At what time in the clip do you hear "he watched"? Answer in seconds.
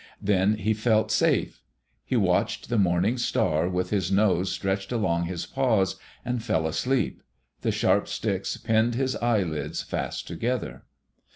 2.03-2.69